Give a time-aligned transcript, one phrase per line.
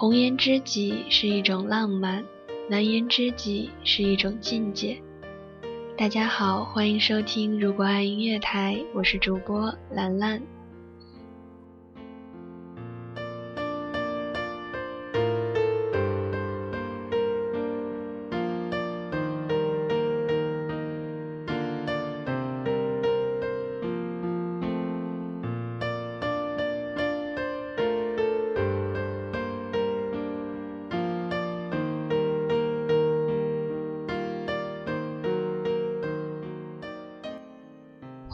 [0.00, 2.24] 红颜知己是一种浪漫，
[2.70, 4.98] 蓝颜知己是一种境界。
[5.94, 10.40] 大家好，欢迎收听《如果爱音乐台》，我是主播兰兰。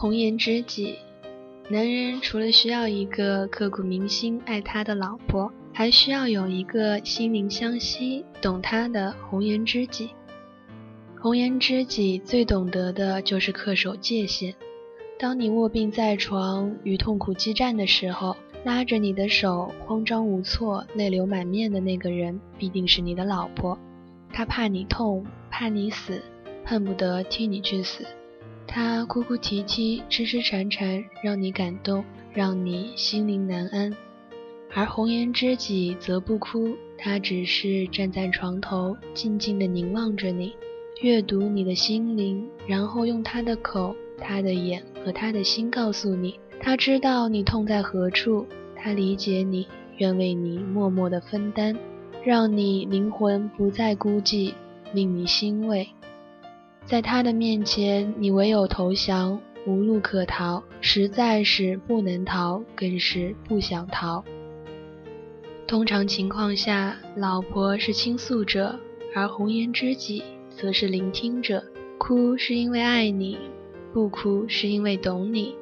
[0.07, 0.95] 红颜知己，
[1.67, 10.11] 男人除了需要一个刻骨铭心爱他的老婆，还需要有一个心灵相惜、懂他的红颜知己。
[11.19, 14.55] 红颜知己最懂得的就是恪守界限。
[15.19, 23.77] 当你卧病在床与痛苦激战的时候，拉着你的手慌张无措、泪流满面的那个人，必定是你的老婆。
[24.31, 26.21] 他怕你痛，怕你死，
[26.63, 28.05] 恨不得替你去死。
[28.67, 33.91] 他哭哭啼啼、痴痴缠缠，让你感动，让你心灵难安；
[34.73, 40.53] 而红颜知己则不哭，他只是站在床头，静静地凝望着你，
[41.01, 49.65] 阅读你的心灵，然后用他的口、他的眼和他的心告诉你，他知道你痛在何处，他理解你，
[49.97, 51.75] 愿为你默默地分担，
[52.23, 54.53] 让你灵魂不再孤寂，
[54.93, 55.87] 令你欣慰。
[56.87, 64.23] 在他的面前，你唯有投降，无路可逃，实在是不能逃，更是不想逃。
[65.67, 68.79] 通常情况下，老婆是倾诉者，
[69.13, 71.61] 而红颜知己则是聆听者。
[71.97, 73.37] 哭是因为爱你，
[73.91, 75.55] 不哭是因为懂你。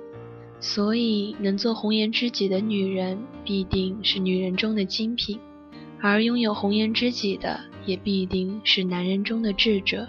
[0.60, 5.40] 所以，能做红颜知己的女人，必定是女人中的精品；
[6.00, 10.08] 而拥有红颜知己的，也必定是男人中的智者。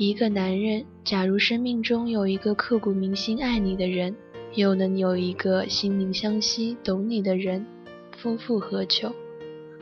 [0.00, 4.14] 一个男人，假如生命中有一个刻骨铭心爱你的人，
[4.54, 7.66] 又能有一个心灵相惜懂你的人，
[8.16, 9.12] 夫复何求？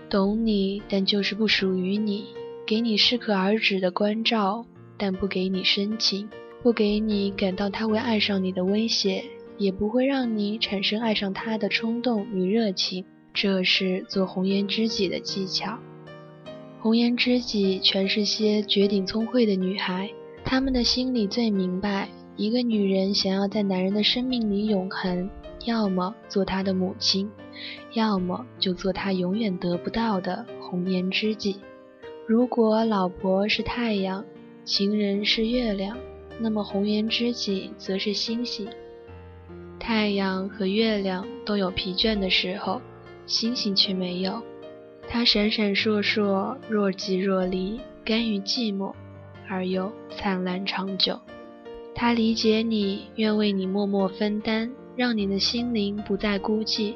[0.08, 2.24] 懂你，但就是不属于你，
[2.66, 4.64] 给你适可而止的关照，
[4.96, 6.30] 但不给你深情，
[6.62, 9.22] 不给你感到他会爱上你的威胁，
[9.58, 13.04] 也不会让你产生爱上他的冲动与热情。
[13.34, 15.78] 这是做红颜知己的技巧。
[16.86, 20.08] 红颜知己全是些绝顶聪慧的女孩，
[20.44, 25.28] 她们的心里最明白，一个女人想要在男人的生命里永恒，
[25.64, 27.28] 要么做他的母亲，
[27.94, 31.56] 要么就做他永远得不到的红颜知己。
[32.24, 34.24] 如果老婆是太阳，
[34.64, 35.98] 情人是月亮，
[36.38, 38.68] 那么红颜知己则是星星。
[39.80, 42.80] 太阳和月亮都有疲倦的时候，
[43.26, 44.40] 星星却没有。
[45.08, 48.92] 他闪闪烁烁，若即若离，甘于寂寞，
[49.48, 51.18] 而又灿烂长久。
[51.94, 56.94] 他理解你，愿为你默默分担，让你的心灵不再孤寂，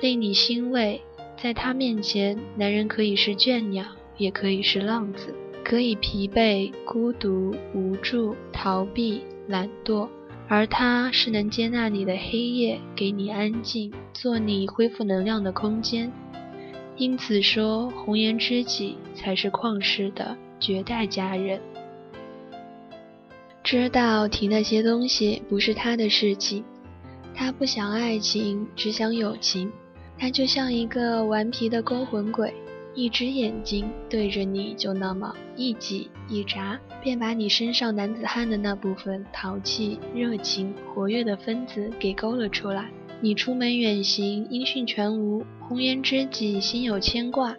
[0.00, 1.00] 令你欣慰。
[1.36, 3.84] 在他面前，男人可以是倦鸟，
[4.16, 5.34] 也可以是浪子，
[5.64, 10.08] 可以疲惫、孤独、无助、逃避、懒惰，
[10.48, 16.10] 而他是能接纳你的黑夜，给你安静，做你恢复能量的空间。
[17.00, 21.58] 因此说，红颜知己才是旷世的绝代佳人。
[23.64, 26.62] 知道提那些东西不是他的事情，
[27.34, 29.72] 他不想爱情，只想友情。
[30.18, 32.52] 他就像一个顽皮的勾魂鬼，
[32.94, 42.90] 一只眼睛对着你就那么一挤一眨，便把你身上男子汉的那部分淘气、热情、活跃的分子给勾了出来。
[43.22, 45.44] 你出门远行，音讯全无。
[45.60, 47.54] 红颜知己心有牵挂，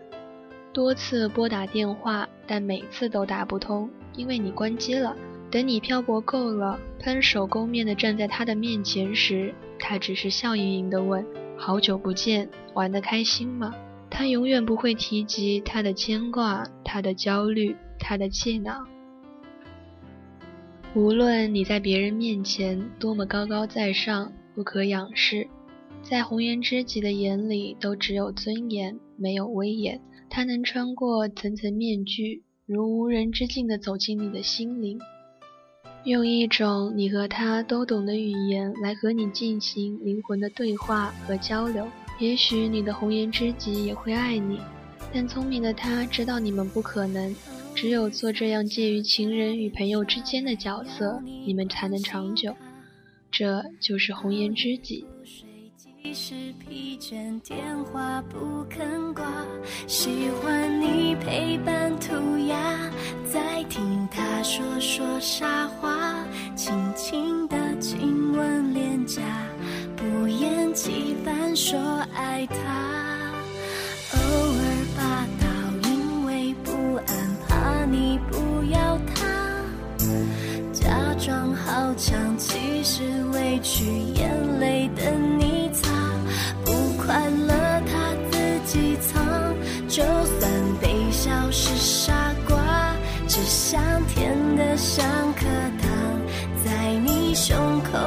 [0.73, 5.16] 多次拨打电话，但每次都打不通，因为你关机了。
[5.52, 11.23] 等你漂泊够了，喷手垢面的站在他的面前时，他只是笑盈盈的问
[11.55, 13.72] ：“好久不见，玩得开心吗？”
[14.09, 18.84] 他永远不会提及他的牵挂、他的焦虑、他的气恼。
[20.96, 24.34] 无论你在别人面前多么高高在上。
[24.61, 25.47] 不可仰视，
[26.03, 29.99] 在红颜知己的眼里，都只有尊严，没有威严。
[30.29, 34.99] 他能穿过层层面具，如无人之境地走进你的心灵，
[36.03, 41.87] 用一种你和他都懂的语言来和你进行灵魂的对话和交流。
[42.19, 44.59] 也许你的红颜知己也会爱你，
[45.11, 47.35] 但聪明的他知道你们不可能。
[47.73, 52.55] 只有做这样介于情人与朋友之间的角色，你们才能长久。
[53.31, 55.05] 这就是红颜知己。
[56.03, 59.23] 即使疲倦，电话不肯挂，
[59.87, 62.91] 喜欢你陪伴涂鸦，
[63.31, 66.25] 在听他说说傻话，
[66.55, 69.22] 轻轻的亲吻脸颊，
[69.95, 71.79] 不厌其烦说
[72.13, 73.31] 爱他，
[74.13, 75.47] 偶尔霸道，
[75.87, 79.63] 因为不安，怕你不要他，
[80.73, 82.30] 假装好强，
[82.93, 83.85] 是委屈，
[84.16, 85.90] 眼泪等你擦，
[86.66, 86.73] 不。
[87.02, 87.53] 快乐
[87.88, 89.23] 他自己藏，
[89.88, 90.52] 就算
[90.82, 92.14] 被笑是傻
[92.46, 92.58] 瓜，
[93.29, 95.46] 只想甜的像颗
[95.82, 95.90] 糖，
[96.66, 97.97] 在你胸口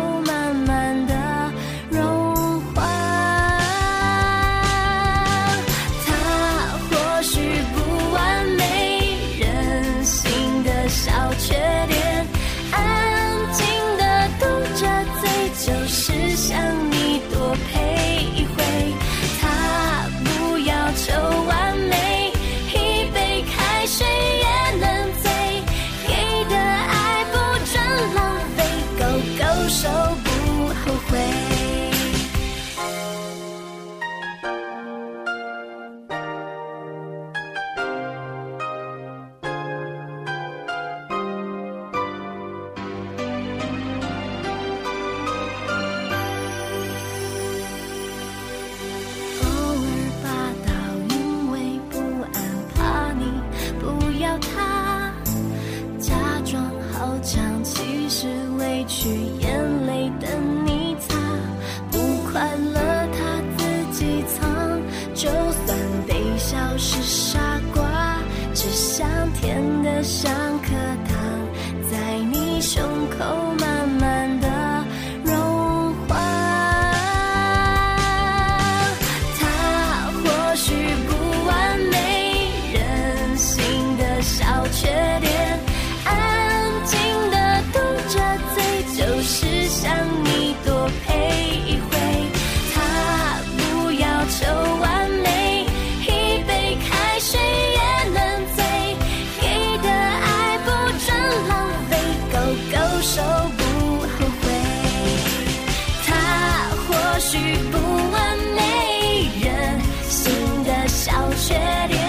[111.46, 111.52] 确
[111.88, 112.03] 定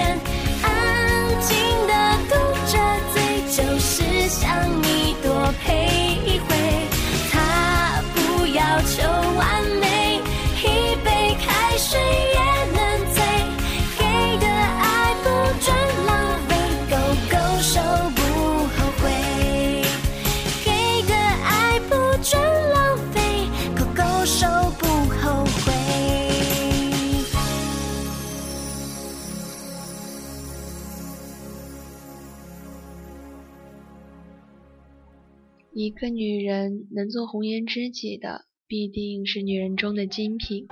[35.77, 40.65] 一个女人能做红颜知己的，必定是女人中的精品；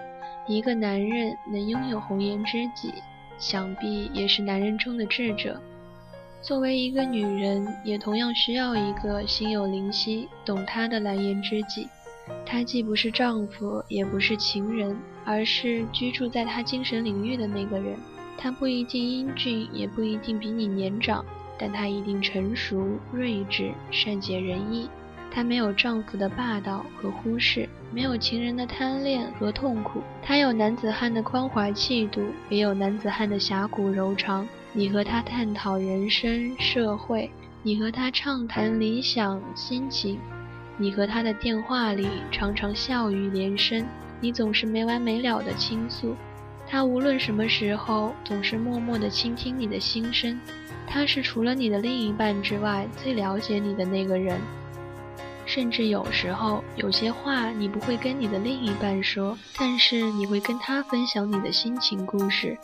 [0.47, 2.93] 一个男人能拥有红颜知己，
[3.37, 5.61] 想必也是男人中的智者。
[6.41, 11.89] 作为一个女人，也同样需要一个心有灵犀、懂她的蓝颜知己。
[12.45, 17.97] 他既不是丈夫，也不是情人，而是居住在她精神领域的那个人。
[18.37, 21.25] 他不一定英俊，也不一定比你年长。
[21.63, 24.89] 但她一定成熟、睿智、善解人意。
[25.31, 30.01] 她没有丈夫的霸道和忽视，没有情人的贪恋和痛苦。
[30.21, 34.45] 她有男子汉的宽怀气度，也有男子汉的侠骨柔肠。
[34.73, 40.19] 你和她探讨人生、社会，你和她畅谈理想、心情，
[40.75, 43.85] 你和她的电话里常常笑语连声，
[44.19, 46.13] 你总是没完没了的倾诉。
[46.73, 50.39] 他无论什么时候，总是默默地倾听你的心声。
[50.87, 54.41] 他是除了你的另一半之外最了解你的那个人，
[55.45, 62.57] 甚至有时候有些话你不会跟你的另一半说，但是你会跟他分享你的心情故事。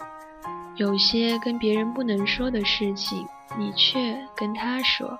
[0.75, 3.27] 有些跟别人不能说的事情，
[3.59, 5.19] 你却跟他说。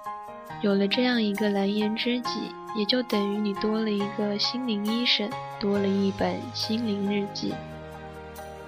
[0.63, 2.39] 有了这样一个蓝颜知己，
[2.75, 5.29] 也就等于你多了一个心灵医生，
[5.59, 7.53] 多了一本心灵日记。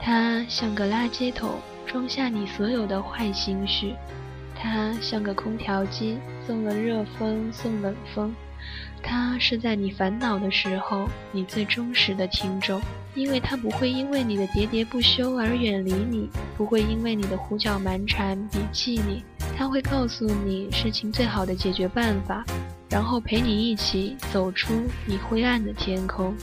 [0.04, 1.52] 他像个垃圾桶，
[1.86, 3.94] 装下你所有的坏心绪。
[4.56, 8.34] 它像个空调机，送了热风，送冷风。
[9.04, 12.82] 它是在你烦恼的时候，你最忠实的听众，
[13.16, 19.24] 因为它不会因为你的喋喋不休而远离你，不会因为你的胡搅蛮缠鄙弃你。
[19.56, 22.44] 它会告诉你事情最好的解决办法，
[22.90, 24.74] 然后陪你一起走出
[25.06, 26.36] 你灰暗的天空。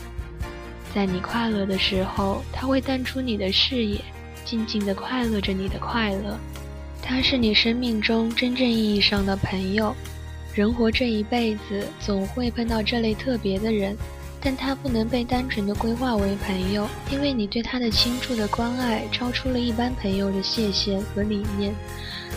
[0.95, 4.01] 在你快乐的时候，他会淡出你的视野，
[4.45, 6.39] 静静的快乐着你的快乐。
[7.03, 9.95] 他是你生命中真正意义上的朋友。
[10.55, 13.97] 人活这一辈子，总会碰到这类特别的人，
[14.41, 21.73] 但他不能被单纯的规划为朋友，因为你对他的倾注的关爱，超出了一般朋友的界限和理念。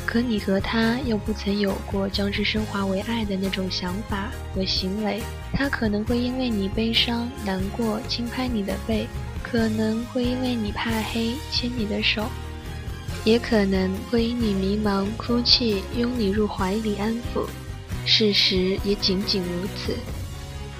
[0.05, 5.21] 可你和他又不曾有过将之升华为爱的那种想法和行为。
[5.53, 9.07] 他可能会因为你悲伤难过轻拍你的背，
[9.41, 12.25] 可能会因为你怕黑牵你的手，
[13.23, 17.45] 也可能会因你迷茫哭泣拥你入怀里安抚。
[18.05, 19.95] 事实也仅仅如此。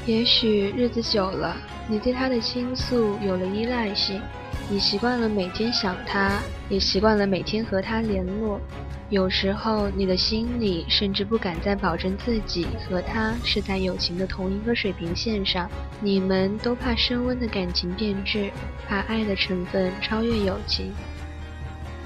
[0.07, 1.55] 也许日子久了，
[1.87, 4.19] 你对他的倾诉有了依赖性，
[4.67, 8.59] 你习惯了每天想他，也习惯了每天和他联络。
[9.11, 15.69] 有时候，你的心里甚至不敢再保证自己和他是在友情的同一个水平线上。
[15.99, 18.49] 你们都怕升温的感情变质，
[18.87, 20.93] 怕爱的成分超越友情。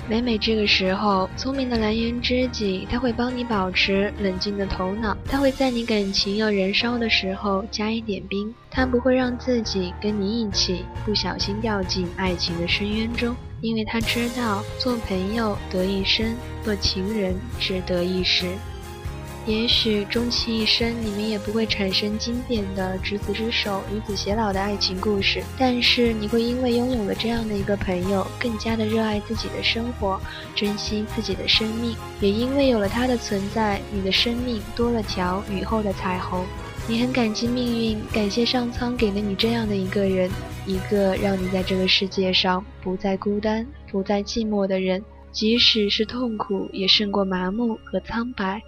[0.09, 13.35] 每每这个时候，聪明的蓝颜知己他会帮你保持冷静的头脑，他会在你感情要燃烧的时候加一点冰，他不会让自己跟你一起不小心掉进爱情的深渊中。
[13.61, 18.47] 因为他知道，做朋友得一生，做情人只得一时。
[19.47, 25.43] 也许终其一生，你们也不会产生经典的执子之手，与子偕老的爱情故事。
[25.55, 30.19] 但是，你会因为拥有了这样的一个朋友，更加的热爱自己的生活，
[30.55, 31.95] 珍惜自己的生命。
[32.21, 36.43] 也因为有了他的存在，你的生命多了条雨后的彩虹。
[36.87, 40.29] 你很感激命运，感谢上苍给了你这样的一个人，
[40.67, 45.03] 一个让你在这个世界上不再孤单、不再寂寞的人。
[45.31, 48.61] 即使是痛苦，也胜过麻木和苍白。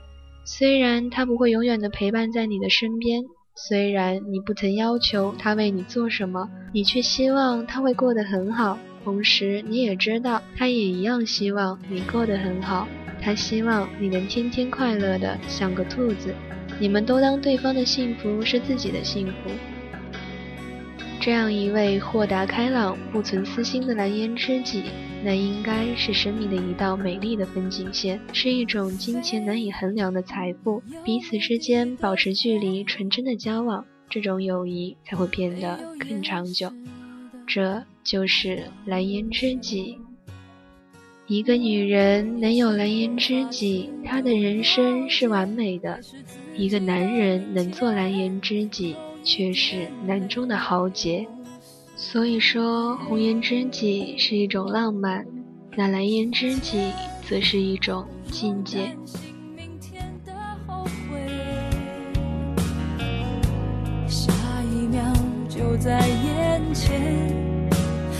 [0.43, 3.23] 虽然他不会永远的陪伴在你的身边，
[3.55, 8.79] 虽然你不曾要求他为你做什么，你却希望他会过得很好。
[9.03, 12.87] 同时，你也知道，他也一样希望你过得很好。
[13.21, 16.33] 他希望你能天天快乐的像个兔子。
[16.79, 19.33] 你们都当对方的幸福是自己的幸福。
[21.19, 24.83] 这样一位豁达开朗、不存私心的蓝颜知己，
[25.23, 30.81] 那应该是生命的一道美丽的风景线，是一种金钱难以衡量的财富。
[31.03, 36.71] 彼此之间保持距离，纯真的交往，这种友谊才会变得更长久。
[37.45, 39.97] 这就是蓝颜知己。
[41.27, 45.99] 一个女人能有蓝颜知己，她的人生是完美的。
[46.55, 51.27] 一个男人能做蓝颜知己，却是难中的豪杰。
[51.97, 55.25] 所以说，红颜知己是一种浪漫，
[55.75, 56.93] 那蓝颜知己
[57.27, 58.95] 则是一种境界。
[64.07, 64.31] 下
[64.71, 65.03] 一秒
[65.49, 67.27] 就在眼前，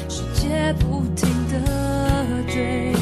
[0.09, 2.93] 世界不停的追，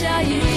[0.00, 0.47] 下一